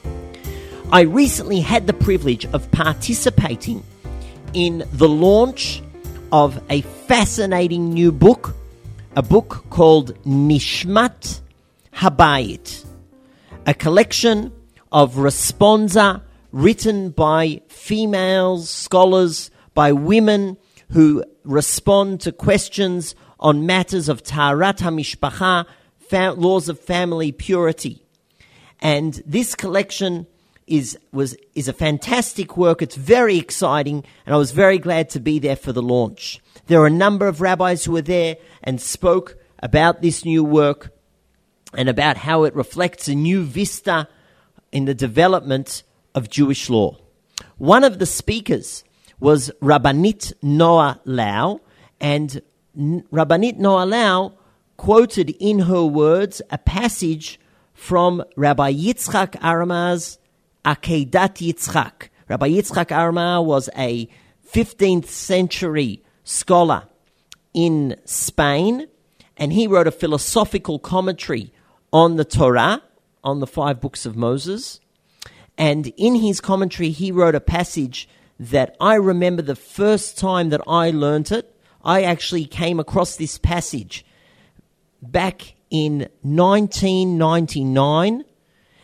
[0.93, 3.83] I recently had the privilege of participating
[4.52, 5.83] in the launch
[6.30, 8.55] of a fascinating new book,
[9.16, 11.41] a book called Nishmat
[11.93, 12.87] Habayit,
[13.66, 14.52] a collection
[14.93, 20.56] of responsa written by females, scholars, by women
[20.92, 25.66] who respond to questions on matters of Taharat HaMishpacha,
[25.98, 28.02] fa- laws of family purity.
[28.80, 30.27] And this collection
[30.67, 32.83] is, was, is a fantastic work.
[32.83, 36.41] It's very exciting, and I was very glad to be there for the launch.
[36.67, 40.95] There are a number of rabbis who were there and spoke about this new work
[41.77, 44.09] and about how it reflects a new vista
[44.73, 45.83] in the development
[46.14, 46.97] of Jewish law.
[47.59, 48.83] One of the speakers
[49.20, 51.61] was Rabbanit Noah Lau,
[52.00, 52.42] and
[52.77, 54.33] Rabbanit Noah Lau
[54.77, 57.39] quoted in her words a passage
[57.73, 60.19] from Rabbi Yitzchak Arama's
[60.65, 62.09] Akedat Yitzchak.
[62.28, 64.09] Rabbi Yitzchak Arama was a
[64.53, 66.84] 15th century scholar
[67.55, 68.89] in Spain,
[69.37, 71.53] and he wrote a philosophical commentary
[71.92, 72.83] on the Torah,
[73.23, 74.81] on the five books of Moses.
[75.59, 80.61] And in his commentary, he wrote a passage that I remember the first time that
[80.67, 81.55] I learnt it.
[81.84, 84.05] I actually came across this passage
[85.01, 88.25] back in 1999.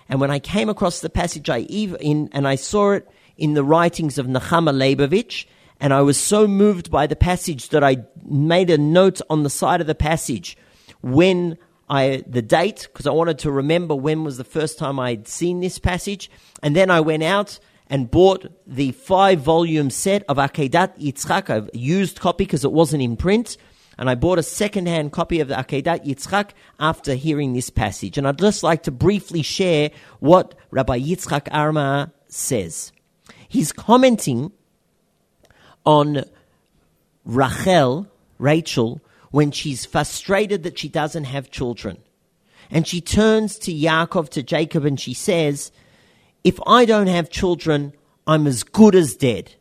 [0.08, 3.64] And when I came across the passage, I even, and I saw it in the
[3.64, 5.46] writings of Nechama Leibowitz,
[5.80, 9.50] and I was so moved by the passage that I made a note on the
[9.50, 10.56] side of the passage
[11.00, 11.58] when
[11.92, 15.60] I the date because I wanted to remember when was the first time I'd seen
[15.60, 16.30] this passage,
[16.62, 21.68] and then I went out and bought the five volume set of Akedat Yitzchak, a
[21.76, 23.58] used copy because it wasn't in print.
[23.98, 28.16] And I bought a second hand copy of the Akedat Yitzchak after hearing this passage.
[28.16, 32.90] And I'd just like to briefly share what Rabbi Yitzchak Arama says.
[33.46, 34.50] He's commenting
[35.84, 36.24] on
[37.26, 38.06] Rachel,
[38.38, 39.02] Rachel,
[39.32, 41.98] when she's frustrated that she doesn't have children.
[42.70, 45.72] And she turns to Yaakov, to Jacob, and she says,
[46.44, 47.92] If I don't have children,
[48.26, 49.56] I'm as good as dead.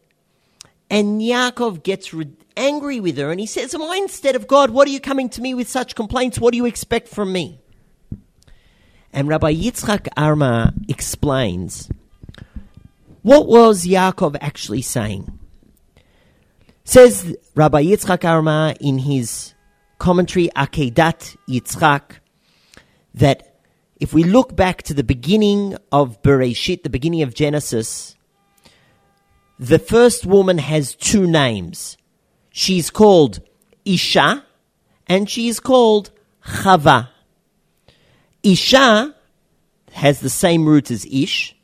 [0.90, 4.72] And Yaakov gets re- angry with her and he says, Am I instead of God?
[4.72, 6.40] What are you coming to me with such complaints?
[6.40, 7.60] What do you expect from me?
[9.14, 11.90] And Rabbi Yitzchak Arama explains
[13.24, 15.38] what was Yaakov actually saying.
[16.84, 19.54] Says Rabbi Yitzchak Arama in his
[20.02, 22.18] commentary Akedat Yitzchak
[23.14, 23.62] that
[24.00, 28.16] if we look back to the beginning of Bereshit, the beginning of Genesis,
[29.60, 31.98] the first woman has two names.
[32.50, 33.42] She's called
[33.86, 34.44] Isha
[35.06, 36.10] and she is called
[36.44, 37.10] Chava.
[38.42, 39.16] Isha
[39.92, 41.56] has the same root as Ish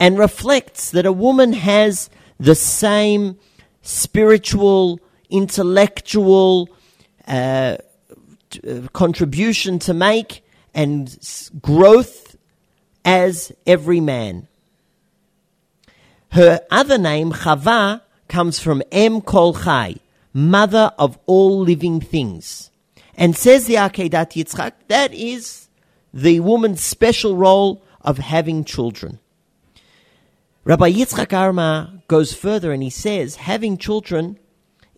[0.00, 2.08] and reflects that a woman has
[2.40, 3.38] the same
[3.82, 4.98] spiritual,
[5.28, 6.70] intellectual,
[7.26, 7.76] uh,
[8.92, 10.44] contribution to make
[10.74, 11.18] and
[11.60, 12.36] growth
[13.04, 14.48] as every man.
[16.30, 19.96] Her other name, Chava, comes from Em Kol Chai,
[20.32, 22.70] mother of all living things.
[23.14, 25.68] And says the Akedat Yitzchak, that is
[26.14, 29.18] the woman's special role of having children.
[30.64, 34.38] Rabbi Yitzchak Arama goes further and he says having children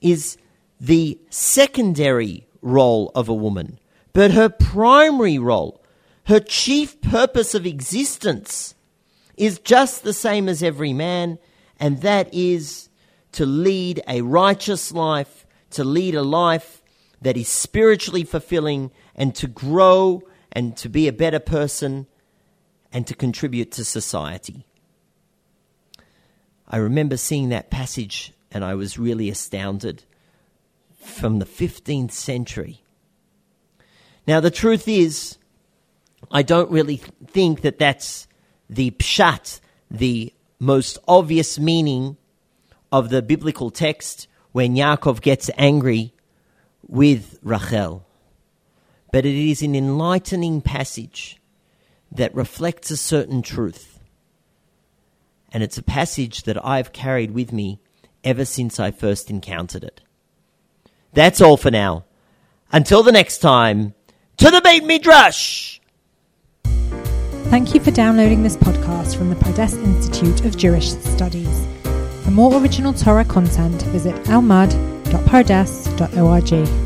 [0.00, 0.36] is
[0.84, 3.78] the secondary role of a woman,
[4.12, 5.82] but her primary role,
[6.24, 8.74] her chief purpose of existence,
[9.36, 11.38] is just the same as every man,
[11.80, 12.90] and that is
[13.32, 16.82] to lead a righteous life, to lead a life
[17.22, 20.22] that is spiritually fulfilling, and to grow
[20.52, 22.06] and to be a better person
[22.92, 24.66] and to contribute to society.
[26.68, 30.04] I remember seeing that passage and I was really astounded
[31.04, 32.82] from the 15th century.
[34.26, 35.36] Now, the truth is,
[36.30, 36.96] I don't really
[37.26, 38.26] think that that's
[38.70, 39.60] the pshat,
[39.90, 42.16] the most obvious meaning
[42.90, 46.14] of the biblical text when Yaakov gets angry
[46.86, 48.06] with Rachel.
[49.12, 51.40] But it is an enlightening passage
[52.10, 54.00] that reflects a certain truth.
[55.52, 57.80] And it's a passage that I've carried with me
[58.24, 60.00] ever since I first encountered it.
[61.14, 62.04] That's all for now.
[62.72, 63.94] Until the next time,
[64.38, 65.80] to the Beit Midrash!
[67.44, 71.66] Thank you for downloading this podcast from the Pardes Institute of Jewish Studies.
[72.24, 76.83] For more original Torah content, visit elmad.pardes.org.